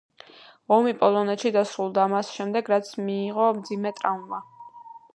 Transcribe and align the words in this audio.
ომი 0.77 0.93
პოლონეთში 1.01 1.51
დაასრულა, 1.57 2.07
მას 2.15 2.33
შემდეგ, 2.39 2.75
რაც 2.75 2.93
მიიღო 3.09 3.55
მძიმე 3.63 3.97
ტრავმა. 4.01 4.43